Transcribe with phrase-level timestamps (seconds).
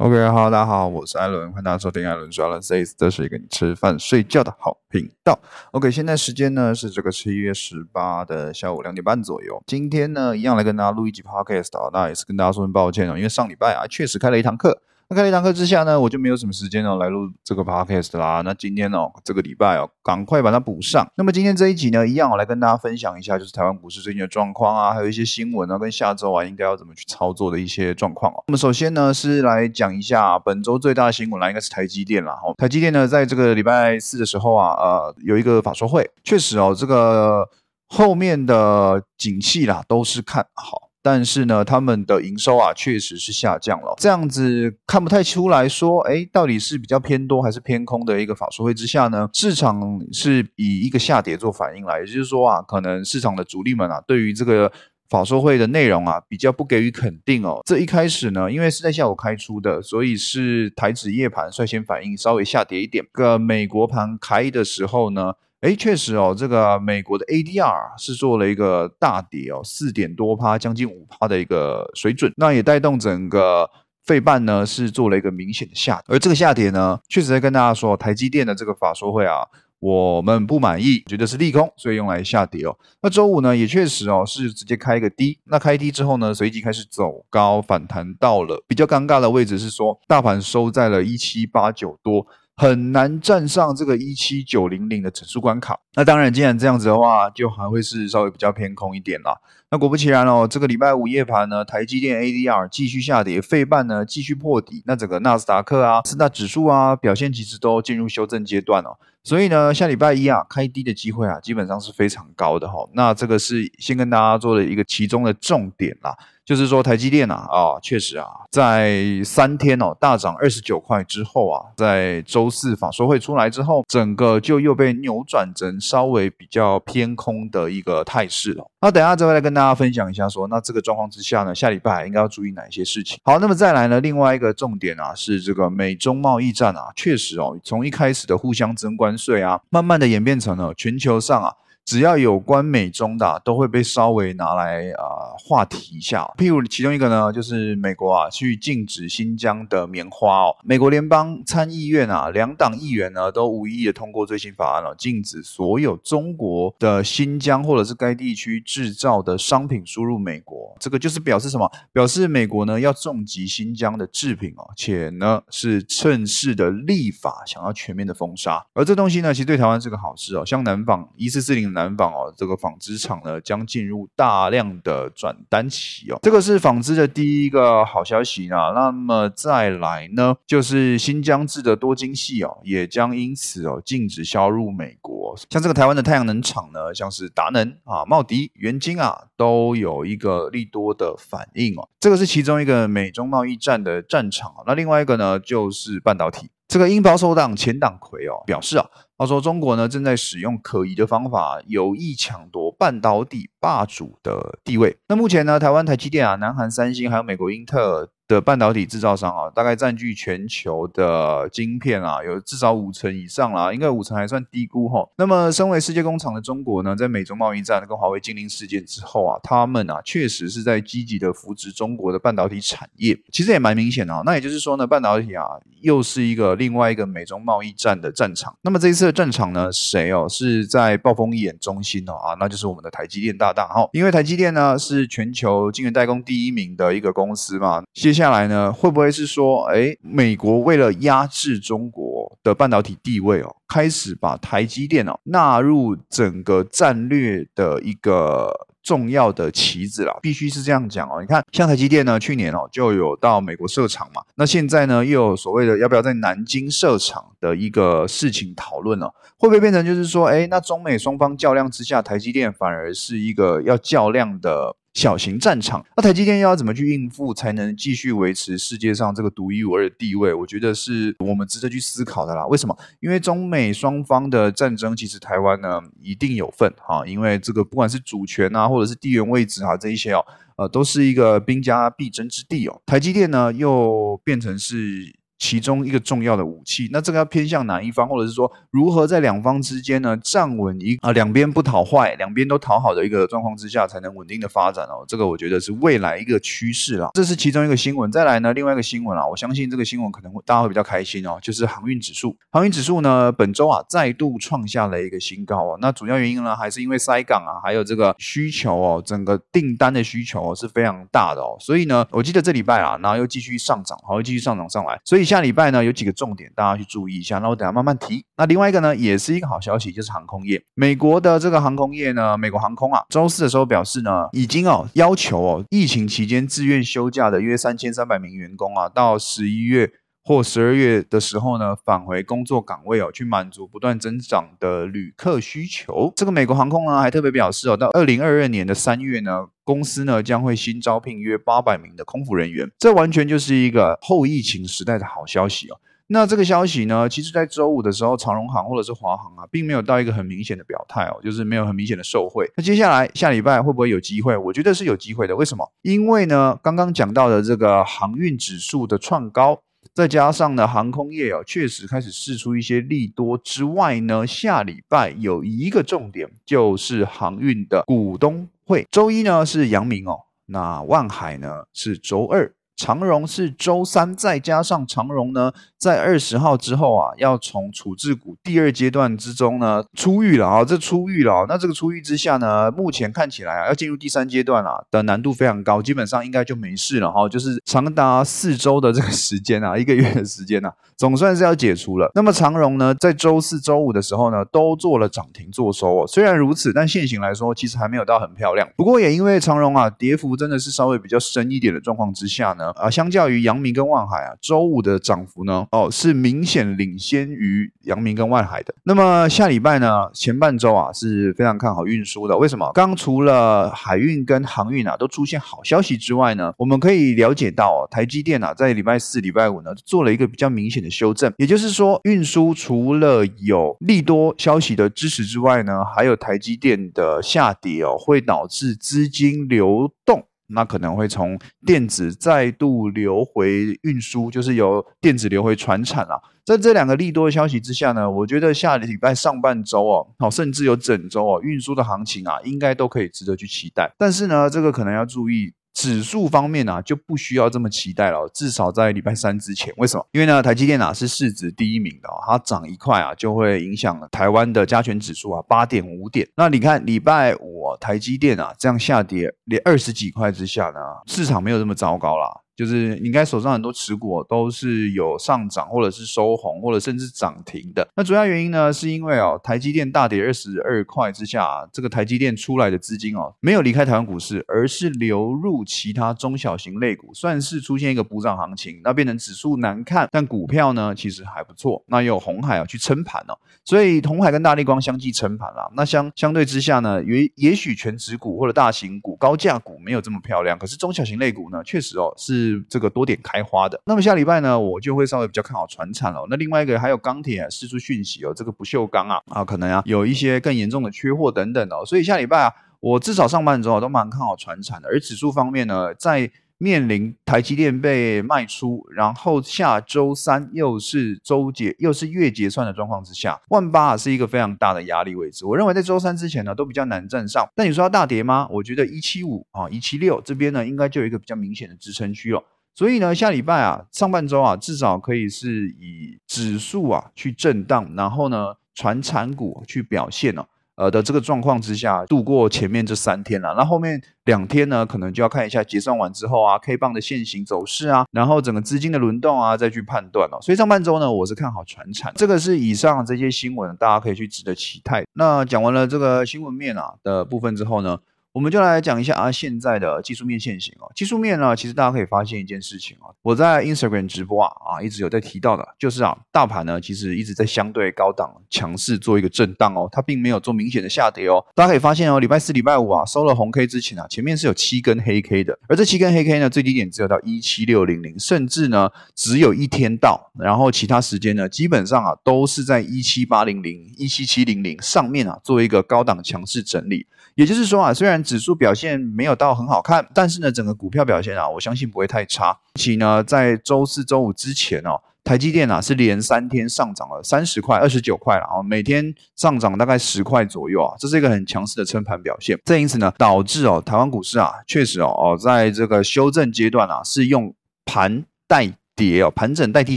[0.00, 5.38] OK，好大家好，我是艾伦，欢迎大家收听艾伦说艾伦 says，这是一个你吃饭睡觉的好频道。
[5.72, 9.62] OK，现在时间呢是这个七月十八的下午两点半左右。
[9.66, 14.80] 今天呢，一样来跟大家录一集 Podcast 啊，那也是跟大家说声抱歉啊，因为上礼拜啊确实开了一堂课。
[15.12, 18.42] 那开了一堂课之下呢，我就没有什么时间哦来录这个 podcast 啦。
[18.44, 21.04] 那今天哦，这个礼拜哦，赶快把它补上。
[21.16, 28.44] 那么今天这一集呢，一样我来跟大家分享一下，就是台湾股市最近的状况啊，还有一些新闻啊，跟下周啊应该要怎么去操作的一些状况哦。
[28.46, 32.38] 那么首先呢，是来讲一下本周最大的新闻啦，应该是台积电啦。
[32.44, 37.48] 哦，台积电呢，在这个礼拜四的时候啊，呃，有一个法说会，确实哦，这个
[37.88, 40.89] 后面的景气啦都是看好。
[41.02, 43.94] 但是呢，他们的营收啊，确实是下降了。
[43.98, 49.28] 这样子看不太出来说，哎，到底是比较偏多还是偏空的一个法说会之下呢？
[49.32, 49.80] 市场
[50.12, 54.70] 是以一个下跌做反应来，也就是说啊，可能市场的主力们啊，对于这个
[55.08, 57.62] 法说会的内容啊，比较不给予肯定哦。
[57.64, 63.04] 这一开始呢，因为是在下午开出的，所以是台指夜盘率先反应，稍微下跌一点。
[63.12, 65.32] 个美国盘开的时候呢。
[65.60, 73.68] 哎，确实哦，这个美国的 ADR 是做了一个大跌哦，四点多趴，将近五趴的一个水准，那也带动整个
[74.02, 79.46] 费半呢是做了一个明显的下跌，而这个下跌呢，确实在跟大家说，台积电的这个法说会啊，
[79.80, 82.74] 我们不满意，觉得是利空，所以用来下跌哦。
[83.02, 92.26] 那周五呢，也确实哦，是直接开一个低，那开低之后呢，随即开始走高反弹到了比较尴尬的位置，是说大盘收在了一七八九多。
[92.60, 95.80] 很难站上这个一七九零零的整数关卡。
[95.94, 99.32] 那当然，既然这样子的话，就还会是稍微比较偏空一点啦。
[99.72, 104.82] 那果不其然哦，这个礼拜五夜盘呢，台积电 ADR 继续下跌，费半呢继续破底。
[104.84, 108.98] 那整个纳斯达克啊、四大指数啊表现其实都进入修正阶段哦。
[109.22, 112.88] 所以呢，下礼拜一啊开低的机会啊，基本上是非常高的哈。
[112.94, 116.16] 那这个是先跟大家做的一个其中的重点啦。
[116.42, 128.68] 就是说，台积电啊，啊，确实啊，在三天哦大涨二十九块之后啊，在周四法说会出来之后，整个就又被扭转成稍微比较偏空的一个态势了。
[128.80, 133.18] 那等下再来跟大大家分享一下，说那这个状况之下呢，下礼拜应该要注意哪一些事情？
[133.22, 141.52] 好，那么再来呢，另外一个重点啊，是这个美中贸易战啊，确实哦，从一开始的互相征关税啊，慢慢的演变成了全球上啊。
[141.90, 146.24] 只要有关美中的，都会被稍微拿来啊话题一下。
[146.38, 150.56] 譬如其中一个呢，就是美国啊去禁止新疆的棉花哦。
[150.62, 160.76] 美国联邦参议院啊两党议员呢都无意的通过最新法案了，禁止所有中国的新疆或者是该地区制造的商品输入美国。
[160.78, 161.68] 这个就是表示什么？
[161.92, 168.64] 表示美国呢要重击新疆的制品哦，且呢是趁势的立法，想要全面的封杀。
[168.74, 170.46] 而这东西呢，其实对台湾是个好事哦。
[170.46, 178.56] 像南纺一四四零南纺哦，这个纺织厂呢将进入大量的转单期哦，这个是纺织的第一个好消息呢。
[178.74, 185.34] 那么再来呢，就是新疆制的多晶系哦，也将因此哦禁止销入美国。
[185.48, 191.88] 像这个台湾的太阳能厂呢，像是达能啊、茂迪、元晶啊，都有一个利多的反应哦。
[192.00, 196.50] 这个是其中一个美中贸易战的战场那另外一个呢，就是半导体。
[196.70, 198.86] 这个英保守党前党魁哦表示啊。
[199.18, 204.96] 他说：“中国呢正在使用可疑的方法，有意抢夺半导体霸主的地位。
[205.08, 215.04] 那目前呢，台湾台积电啊、南韩三星还有美国英特尔。”的半导体制造商啊，大概占据全球的晶片啊，有至少五成以上啦，应该五成还算低估哈。
[215.16, 224.22] 那么，身为世界工厂的中国呢，在美中贸易战跟华为禁令事件之后啊，他们啊确实是在积极的扶植中国的半导体产业，其实也蛮明显的啊。
[224.24, 225.44] 那也就是说呢，半导体啊
[225.80, 228.54] 又是一个另外一个美中贸易战的战场。
[228.62, 238.19] 那么这一次的战场呢，谁哦是在暴风眼中心哦啊，那就是我们的台积电大大哈，因为台积电呢是全球晶圆代工第一名的一个公司嘛，谢谢。
[238.20, 250.18] 下来呢，会不会是说，哎，美国为了压制中国的半导体地位哦，开始把台积电哦纳入整个战略的一个重要的棋子了？
[250.20, 251.22] 必须是这样讲哦。
[251.22, 264.76] 你看，像台积电呢，去年哦就有到美国设厂嘛，那现在呢又有所谓的要不要在南京设厂的一个事情讨论了，会不会变成就是说，哎，那中美双方较量之下，台积电反而是一个要较量的？
[264.94, 270.34] 小型战场，那台积电要怎么去应付，才能继续维持世界上这个独一无二的地位？
[270.34, 272.44] 我觉得是我们值得去思考的啦。
[272.46, 272.76] 为什么？
[273.00, 277.06] 因为中美双方的战争，其实台湾呢一定有份哈。
[277.06, 280.24] 因为这个不管是主权啊，或者是地缘位置啊，这一些哦，
[280.56, 282.82] 呃，都是一个兵家必争之地哦。
[282.84, 285.19] 台积电呢，又变成是。
[285.40, 286.88] 其中一个重要的武器。
[286.92, 295.04] 那这个要偏向哪一方，或者是说如何在两方之间呢站稳一啊两边不讨坏，两边都讨好的一个状况之下，才能稳定的发展哦。
[295.08, 297.10] 这个我觉得是未来一个趋势啦。
[297.14, 298.12] 这是其中一个新闻。
[298.12, 302.36] 再来呢，另外一个新闻啊，我相信这个新闻可能会大家会比较开心哦，就是航运指数。
[302.50, 305.78] 航运指数呢，本周啊再度创下了一个新高哦。
[305.80, 311.56] 那主要原因呢，还是因为塞港啊，还有这个需求哦，整个订单的需求哦是非常大的哦。
[311.58, 315.00] 所以呢，我记得这礼拜啊，然后又继续上涨，好，又继续上涨上来。
[315.04, 317.38] 所以下礼拜呢，有几个重点大家去注意一下。
[317.38, 318.24] 那我等下慢慢提。
[318.36, 320.60] 那另外一个呢，也是一个好消息，就是航空业。
[320.74, 329.92] 美国的这个航空业呢，美国航空啊，周四的时候表示呢，已经哦要求哦，疫情期间自愿休假的约三千三百名员工啊，到十一月。
[330.22, 336.12] 或十二月的时候呢，返回工作岗位哦，去满足不断增长的旅客需求。
[336.14, 342.70] 这个美国航空呢，还特别表示哦，到二零二二年的三月呢，公司呢将会新招聘约八百名的空服人员。
[342.78, 345.78] 这完全就是一个后疫情时代的好消息哦。
[346.08, 352.50] 那这个消息呢，其实在周五的时候，长荣航或者是华航啊，并没有到一个很明显的表态哦，就是没有很明显的受贿。
[352.56, 354.36] 那接下来下礼拜会不会有机会？
[354.36, 355.34] 我觉得是有机会的。
[355.34, 355.72] 为什么？
[355.82, 359.62] 因为呢，刚刚讲到的这个航运指数的创高。
[359.94, 368.86] 再加上呢，航空业哦，确实开始试出一些利多之外呢，下礼拜有一个重点就是航运的股东会。
[368.90, 372.54] 周一呢是阳明哦，那万海呢是周二。
[372.76, 381.46] 长荣是周三，再加上长荣呢，在二十号之后啊，要从处置股第二阶段之中呢出狱了啊，这出狱了。
[381.48, 392.10] 那这个出狱之下呢，目前看起来啊，要进入第三阶段了的难度非常高，基本上应该就没事了哈，就是长达四周的这个时间啊，一个月的时间呐，总算是要解除了。
[392.14, 396.06] 那么长荣呢，在周四周五的时候呢，都做了涨停做收哦。
[396.06, 398.68] 虽然如此，但现行来说，其实还没有到很漂亮。
[398.76, 402.70] 不过也因为长荣啊，跌幅真的是稍微比较深一点的状况之下呢。
[402.72, 408.74] 啊，相较于阳明跟万海啊，周五的涨幅呢，哦，是明显领先于阳明跟万海的。
[408.82, 412.36] 那么下礼拜呢，前半周啊是非常看好运输的。
[412.36, 412.70] 为什么？
[412.74, 421.32] 刚除了海运跟航运啊都出现好消息之外呢，我们可以了解到哦，台积电啊在礼拜四、礼拜五呢做了一个比较明显的修正。
[421.36, 430.26] 也就是说，运输除了有利多消息的支持之外呢，还有台积电的下跌哦，会导致资金流动。
[430.50, 436.20] 那可能会从电子再度流回运输，就是由电子流回船产啊。
[436.44, 443.92] 在这两个利多的消息之下呢，我觉得下礼拜上半周哦，好，甚至有整周哦，运输的行情啊，应该都可以值得去期待。
[443.98, 445.52] 但是呢，这个可能要注意。
[445.72, 448.28] 指数方面呢，就不需要这么期待了。
[448.34, 450.06] 至少在礼拜三之前，为什么？
[450.12, 456.28] 因为呢，台积电啊是市值第一名的，它涨一块啊，就会影响台湾的加权指数啊八点五点。
[456.36, 462.40] 那你看礼拜五台积电啊这样下跌，连二十几块之下呢，市场没有这么糟糕啦。
[462.60, 467.88] 就是应该手上很多持股都是有上涨，或者是收红，或者甚至涨停的。
[467.96, 478.78] 那主要原因呢，是因为哦，台积电大跌二十二块之下，这个台积电出来的资金哦，没有离开台湾股市，而是流入其他中小型类股，算是出现一个补涨行情。
[478.84, 481.82] 那变成指数难看，但股票呢其实还不错。
[481.86, 483.32] 那有红海啊去撑盘哦，
[483.64, 485.72] 所以红海跟大力光相继撑盘了。
[485.74, 492.49] 那相相对之下呢，也也许全指股或者大型股、高价股没有这么漂亮，可是中小型类股呢，确实哦是。
[492.68, 496.26] 这个多点开花的，那么下礼拜呢，我就会稍微比较看好船产了。
[496.30, 501.84] 那另外一个还有钢铁啊，四处讯息哦，这个不锈钢啊啊，可能啊有一些更严重的缺货等等哦。
[501.84, 504.88] 所以下礼拜啊，我至少上半周啊都蛮看好船产的。
[504.88, 506.30] 而指数方面呢，在
[506.62, 515.46] 面临台积电被卖出，然后下周三又是周结又是月结算的状况之下，万八是一个非常大的压力位置。
[515.46, 517.48] 我认为在周三之前呢，都比较难站上。
[517.56, 518.46] 但你说要大跌吗？
[518.50, 522.44] 我觉得一七五啊，一七六这边呢，应该就有一个比较明显的支撑区了。
[522.74, 530.44] 所以呢，下礼拜啊，上半周啊，至少可以是以指数啊去震荡，然后呢，传产股去表现哦。
[530.80, 540.38] 呃的这个状况之下度过前面这三天了，那后面两天呢，可能就要看一下结算完之后啊，K 棒的现行走势啊，然后整个资金的轮动啊，再去判断了。
[540.40, 545.04] 所以上半周呢，我是看好船产，这个是以上这些新闻，大家可以去值得期待。
[545.12, 547.98] 那讲完了这个新闻面啊的部分之后呢？
[548.40, 550.90] 我们就来讲一下啊，现在的技术面现形哦。
[550.94, 561.44] 技术面呢，其实大家可以发现一件事情啊，我在 Instagram 直播啊啊，一直有在提到的，就是啊，大盘呢其实一直在相对高档强势做一个震荡哦，它并没有做明显的下跌哦。
[561.54, 577.06] 大家可以发现哦，礼拜四、礼拜五啊收了红 K 之前啊，前面是有七根黑 K 的，而这七根黑 K 呢，最低点只有到一七六零零，甚至呢只有一天到，然后其他时间呢基本上啊都是在一七八零零、一七七零零上面啊做一个高档强势整理。
[577.36, 582.56] 也就是说啊，虽然指数表现没有到很好看，但是呢，整个股票表现啊，我相信不会太差。
[582.74, 585.00] 其呢，在周四周五之前哦。
[585.22, 592.58] 台积电啊是连三天上涨了三十块、二十九块了啊，每天上涨大概十块左右啊，这是一个很强势的撑盘表现。
[592.64, 598.72] 这因此呢，导致哦台湾股市啊确实哦哦在这个修正阶段啊是用盘带。
[599.00, 599.96] 跌哦，盘整代替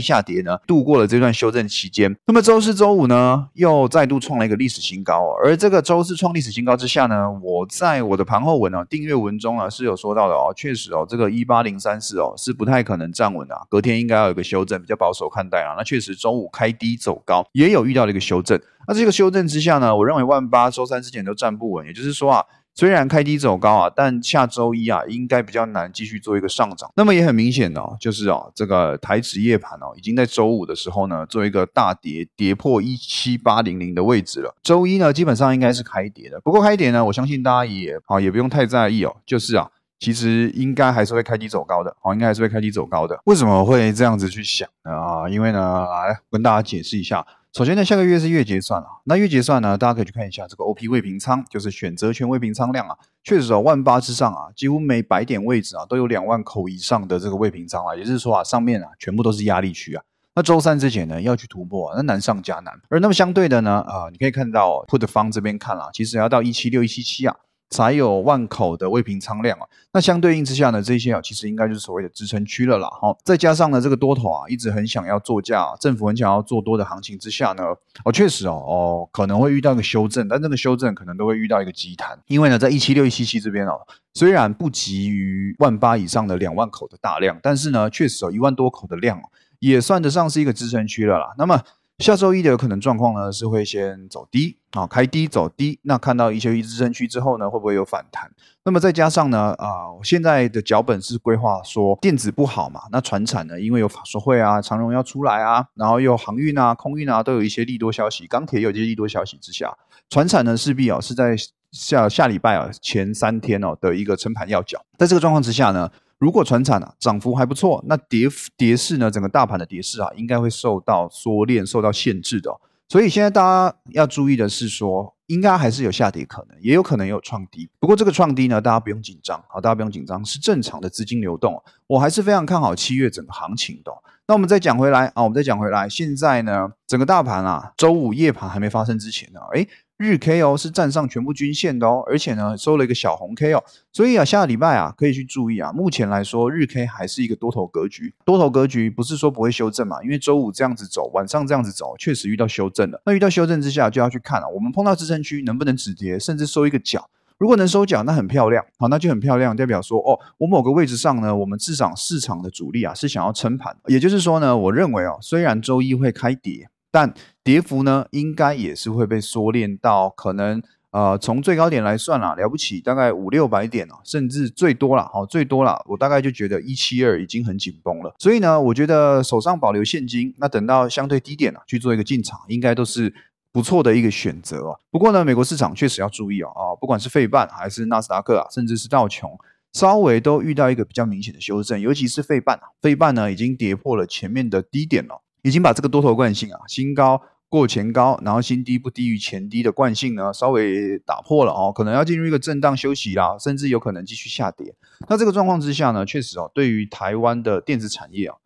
[0.00, 2.16] 下跌呢，度过了这段修正期间。
[2.26, 5.34] 那么周四周五呢，又再度创了一个历史新高哦。
[5.44, 15.74] 而这个周四创历史新高之下呢，我在我的盘后文呢订阅文中啊是有说到的哦，确实哦，这个一八零三四哦是不太可能站稳的，隔天应该要有个修正，比较保守看待啊。
[15.76, 18.58] 那确实周五开低走高，也有遇到了一个修正。
[18.88, 22.42] 那这个修正之下呢，我认为万八周三之前都站不稳，也就是说啊。
[22.74, 26.90] 虽然开低走高啊，但下周一啊应该比较难继续做一个上涨。
[26.96, 34.54] 那么也很明显哦，就是哦这个台指夜盘哦，已经在周五的时候呢做一个大跌，跌破一七八零零的位置了。
[34.62, 43.18] 周一呢基本上应该是开跌的，不过开跌呢，我相信大家也啊也不用太在意哦，就是啊其实应该还是会开低走高的，好应该还是会开低走高的。
[43.26, 44.90] 为什么会这样子去想呢？
[44.90, 47.24] 啊，因为呢来跟大家解释一下。
[47.56, 48.88] 首先呢，下个月是月结算啊。
[49.04, 60.02] 那月结算呢，大家可以去看一下这个 O P 未平仓，就是选择权未平仓量啊，确实哦，万八之上啊，几乎每百点位置啊都有两万口以上的这个未平仓啊，也就是说啊，上面啊全部都是压力区啊。
[60.34, 62.74] 那周三之前呢要去突破啊，那难上加难。
[62.90, 67.36] 而那么相对的呢，啊，你可以看到 Put 方这边看了，其实要到一七六一七七啊。
[67.70, 72.88] 才有万口的未平仓量啊，那相对应之下呢，这些啊其实应该就是所谓的支撑区了啦。
[72.88, 77.64] 哈，再加上呢这个多头啊一直很想要做价，政府很想要做多的行情之下呢，
[78.04, 83.80] 哦确实哦哦可能会遇到一个修正，但这个修正可能都会遇到一个急弹，因为呢在一七六一七七这边哦，
[84.12, 89.20] 虽然不及于万八以上的两万口的大量，但是呢确实哦一万多口的量
[89.58, 91.34] 也算得上是一个支撑区了啦。
[91.38, 91.60] 那么。
[92.00, 95.78] 下周一的有可能状况呢，是会先走低啊，开低走低。
[95.82, 98.30] 那看到一些支撑区之后呢，会不会有反弹？
[98.64, 109.76] 那么再加上呢，啊，我现在的脚本是规划说电子不好嘛，那船产呢，因为有法说会啊，长荣要出来啊，然后又航运啊、空运啊，都有一些利多消息，钢铁有一些利多消息之下，
[110.10, 111.36] 船产呢势必啊是在
[111.70, 114.84] 下下礼拜啊前三天哦的一个撑盘要角。
[114.98, 115.90] 在这个状况之下呢。
[116.18, 119.10] 如果船产啊涨幅还不错，那跌跌势呢？
[119.10, 122.50] 整个大盘的跌势啊，应该会受到缩链、受到限制的。
[122.88, 127.68] 所以现在大家要注意的是，说应该还是有下跌可能，也有可能有创低。
[127.80, 131.60] 不过这个创低呢，大家不用紧张，好，大家不用紧张，是正常的资金流动。
[131.86, 133.90] 我还是非常看好七月整个行情的。
[134.26, 145.70] 那我们再讲回来啊，我们再讲回来，现在呢，整个大盘啊，周五夜盘还没发生之前呢，诶日 K 哦是站上全部均线的哦，而且呢收了一个小红 K 哦，所以啊下个礼拜啊可以去注意啊。
[145.72, 153.00] 目前来说日 K 还是一个多头格局，多头格局不是说不会修正嘛，因为周五这样子走，晚上这样子走，确实遇到修正了。
[153.06, 157.08] 那遇到修正之下就要去看了，我们碰到支撑区能不能止跌，甚至收一个角。
[157.38, 166.68] 如果能收脚，那很漂亮，好，那就很漂亮，代表说哦，我某个位置上呢，我们至少市场的主力啊是想要撑盘，也就是说呢，我认为哦，虽然周一会开跌。
[166.94, 178.14] 但跌幅呢，应该也是会被缩练到可能呃，从最高点来算啦，了不起大概五六百点哦，甚至最多了，好最多了，我大概就觉得一七二已经很紧绷了。
[178.20, 183.12] 所以呢，我觉得手上保留现金，那等到相对低点了去做一个进场，应该都是
[183.50, 184.78] 不错的一个选择哦。
[184.92, 189.36] 不过呢，美国市场确实要注意哦，啊，不管是费半还是纳斯达克啊，甚至是道琼，
[189.72, 195.23] 稍微都遇到一个比较明显的修正，尤其是费半啊，费半呢已经跌破了前面的低点了。
[195.44, 197.20] 已经把这个多头惯性啊，新高
[197.50, 204.74] 过前高，然后新低不低于前低的惯性呢，稍微打破了哦，可能要进入一个震荡休息啦，甚至有可能继续下跌。
[205.06, 208.36] 那这个状况之下呢，确实哦，对于台湾的电子产业啊，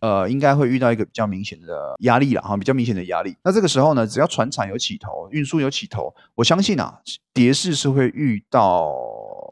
[0.00, 3.36] 呃，应该会遇到一个比较明显的压力了哈，比较明显的压力。
[3.44, 7.00] 那这个时候呢，只要船产有起头，运输有起头，我相信啊，
[7.32, 8.92] 跌势是会遇到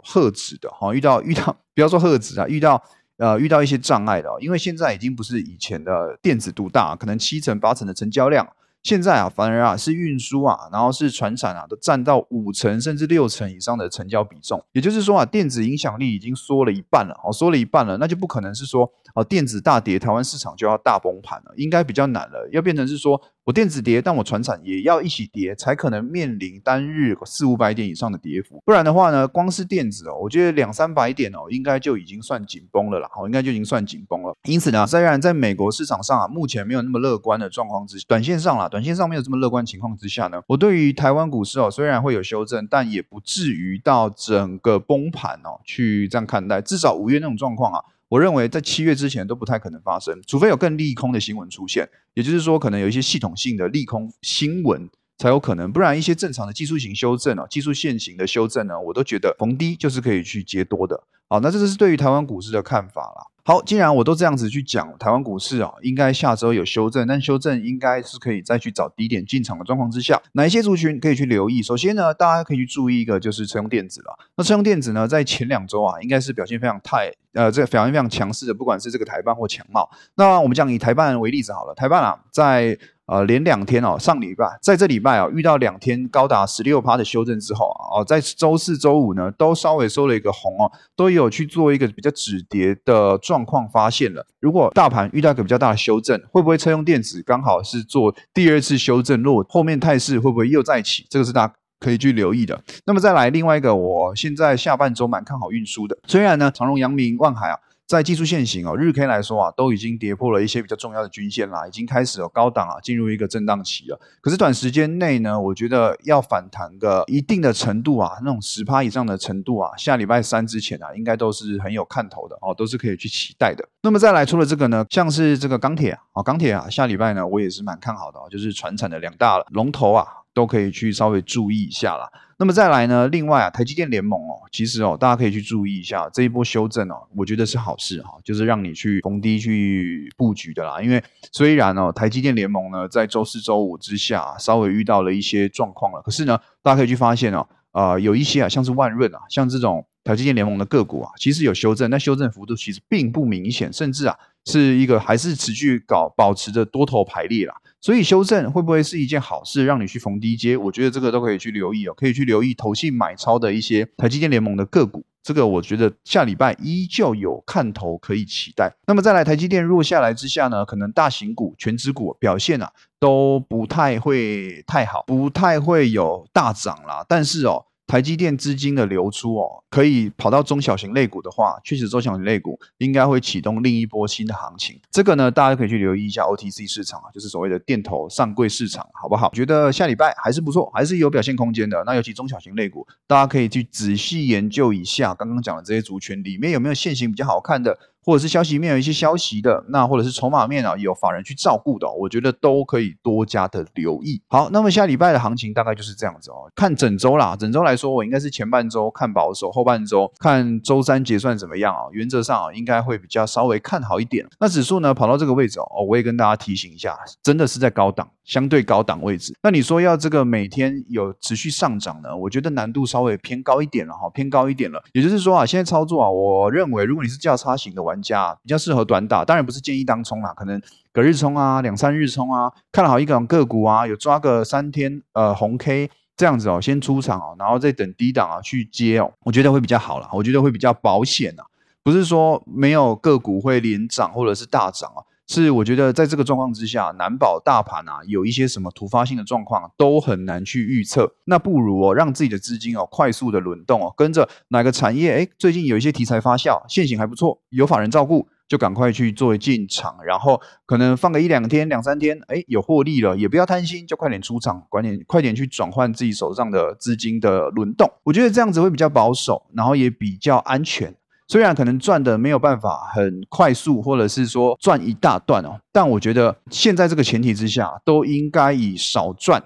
[0.03, 2.83] 赫指的哈，遇到遇到，不要说赫指啊，遇到。
[3.19, 8.47] 呃，遇到一些障碍的，因为现在已经不是以前的电子独大，可能七成八成的成交量，
[8.83, 14.63] 现在啊，反而啊是运输啊，然后是船产啊，都占到五成甚至六成以上的成交比重。
[14.73, 23.21] 也就是说啊，电子影响力已经缩了一半了，哦，缩了一半了，那就不可能是说哦，电子大跌，台湾市场就要大崩盘了，应该比较难了，要变成是说。
[23.47, 28.61] 我电子跌，但我船产也要一起跌，才可能面临单日四五百点以上的跌幅。
[28.65, 33.09] 不然的话呢，光是电子哦，我觉得两三百点哦，应该就已经算紧绷了啦。
[33.17, 34.37] 哦，应该就已经算紧绷了。
[34.49, 46.61] 因此呢，虽然在美国市场上啊，目前没有那么乐观的状况之，短线上啦，短线上没有这么乐观情况之下呢，我对于台湾股市哦，虽然会有修正，但也不至于到整个崩盘哦，去这样看待。
[46.61, 47.79] 至少五月那种状况啊。
[48.09, 61.03] 我认为在七月之前都不太可能发生，除非有更利空的新闻出现，也就是说，可能有一些系统性的利空新闻才有可能，不然一些正常的技术型修正啊，技术线型的修正呢，我都觉得逢低就是可以去接多的。
[61.29, 63.27] 好，那这就是对于台湾股市的看法啦。
[63.45, 71.63] 好，既然我都这样子去讲，台湾股市啊，应该下周有修正，但修正应该是可以再去找低点进场的状况之下，哪一些族群可以去留意？
[71.63, 74.19] 首先呢，大家可以去注意一个就是车用电子了。
[74.37, 79.89] 那车用电子呢，在前两周啊，应该是表现非常太呃，这个表现非常强势的，不管是这个台办或强茂。
[80.17, 82.77] 那我们讲以台办为例子好了，台办啊，在
[83.07, 94.27] 呃，连两天哦，上礼拜在这礼拜啊，遇到两天高达十六趴的修正之后啊，哦，在周四周五呢，都稍微收了一个红哦，都有去做一个比较止跌的状况发现了。
[94.41, 101.07] 如果大盘遇到一个比较大的修正，会不会车用电子刚好是做第二次修正落，后面态势会不会又再起？
[101.09, 102.63] 这个是大可以去留意的。
[102.85, 107.59] 那么再来另外一个，我现在下半周蛮看好运输的，虽然呢，长荣、阳明、万海啊。
[107.87, 114.01] 在技术线型哦，日 K 来说啊，都已经跌破了一些比较重要的均线啦，已经开始有高档啊进入一个震荡期了。
[114.21, 123.65] 可是短时间内呢，我觉得要反弹个一定的程度啊，那种十趴以上的程度啊，下礼拜三之前啊，应该都是很有看头的哦，都是可以去期待的。
[123.83, 130.05] 那么再来，除了这个呢，像是这个钢铁啊，钢铁啊，下礼拜呢，我也是蛮看好的哦，就是船产的两大龙头啊，
[130.37, 132.07] 都可以去稍微注意一下啦。
[132.39, 133.09] 那么再来呢？
[133.09, 140.83] 另外啊，台积电联盟哦，其实哦，大家可以去注意一下这一波修正哦，我觉得是好事哈，就是让你去逢低去布局的啦。
[140.83, 141.03] 因为
[141.33, 157.55] 虽然哦，台积电联盟呢在周四周五之下稍微遇到了一些状况了，可是呢，大家可以去发现哦，呃，有一些啊，像是万润啊，像这种台积电联盟的个股啊，其实有修正，但修正幅度其实并不明显，甚至啊，是一个还是持续搞保持着多头排列啦。
[157.81, 160.57] 所以修正会不会是一件好事，让你去逢低接？
[160.57, 165.05] 我觉得这个都可以去留意哦，可以去留意投信买超的一些台积电联盟的个股。
[165.25, 168.73] 这个我觉得下礼拜依旧有看头可以期待。
[168.87, 172.71] 那么再来，台积电弱下来之下呢，可能大型股、全指股表现啊
[173.01, 177.05] 都不太会太好，不太会有大涨啦。
[177.09, 177.65] 但是哦。
[177.87, 184.81] 台积电资金的流出哦，可以跑到中小型类股的话，确实中小型类股应该会启动另一波新的行情。
[184.91, 189.31] 这个呢，大家可以去留意一下 OTC 市场啊，就是所谓的电投上柜市场，好不好？
[189.33, 191.83] 觉得下礼拜还是不错，还是有表现空间的。
[191.87, 197.79] 那尤其中小型类股，大家可以去仔细研究一下刚刚讲的这些族群里面有没有现形比较好看的。
[198.07, 204.23] 或者是消息面有一些消息的，那或者是筹码面啊有法人去照顾的，我觉得都可以多加的留意。
[204.29, 206.49] 好，那么下礼拜的行情大概就是这样子哦。
[206.55, 211.81] 看整周啦，整周来说，我应该是前半周看保守，后半周看周三结算怎么样啊？
[211.91, 214.25] 原则上啊，应该会比较稍微看好一点。
[214.39, 218.09] 那指数呢跑到这个位置哦，我也跟大家提醒一下，真的是在高档。
[218.27, 222.15] 相对高档位置，那你说要这个每天有持续上涨呢？
[222.15, 224.83] 我觉得难度稍微偏高一点了哈，偏高一点了。
[224.93, 230.61] 也就是说啊，现在操作啊，我认为如果你是较差型的玩家，比较适合短打，当然不是建议当冲啦，可能
[230.93, 241.47] 隔日冲啊，两三日冲啊，看好一个个股啊，有抓个三天呃红 K 这样子哦，先出场哦，然后再等低档啊去接哦，我觉得会比较好了，我觉得会比较保险啊，
[241.85, 245.06] 不是说没有个股会连涨或者是大涨啊。
[245.29, 251.17] 是，我觉得在这个状况之下，难保大盘啊有一些什么突发性的状况都很难去预测。
[251.25, 259.97] 那不如哦，让自己的资金哦快速的轮动哦，跟着哪个产业哎，最近有一些题材发酵，现行还不错，有法人照顾，就赶快去做进场。
[260.05, 267.91] 然后可能放个一两天、两三天，哎，有获利了，也不要贪心，就快点出场，快点快点去转换自己手上的资金的轮动。
[268.05, 270.95] 我觉得这样子会比较保守，然后也比较安全。
[271.29, 279.43] 虽然可能赚的没有办法很快速，或者是说赚一大段哦，但我觉得现在这个前提之下，都应该以少赚，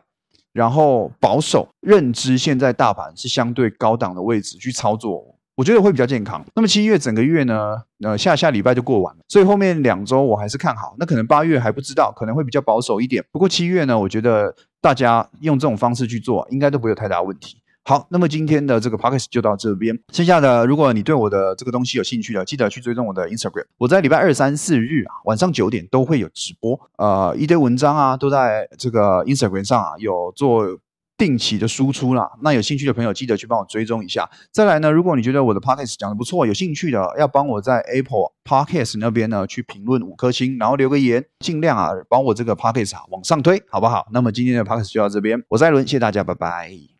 [0.52, 6.44] 然后保守认知现在大盘是相对高档的位置去操作，我觉得会比较健康。
[6.54, 10.94] 那么七月整个月呢，呃下下礼拜就过完了，所以后面两周我还是看好。
[10.98, 13.24] 那可能八月还不知道，可能会比较保守一点。
[13.32, 17.59] 不过七月呢，我觉得大家用这种方式去做，应该都不会有太大问题。
[17.82, 19.98] 好，那么今天的这个 podcast 就到这边。
[20.12, 23.64] 剩下的，如果你对我的这个东西有兴趣的，记得去追踪我的 Instagram。
[23.78, 30.78] 我在礼拜二、三、四日啊，晚上九点都会有直播，呃，一堆文章啊，都在这个 Instagram 上啊，有做
[31.16, 32.30] 定期的输出啦。
[32.42, 34.28] 那有兴趣的朋友，记得去帮我追踪一下。
[34.52, 44.06] 再来呢，如果你觉得我的 podcast 讲的不错，有兴趣的，要帮我在 Apple Podcast 那边呢去评论五颗星，然后留个言，尽量啊帮我这个 podcast 往上推，好不好？
[44.12, 46.90] 那么今天的 podcast 就到这边，我是艾伦，谢谢大家，拜拜。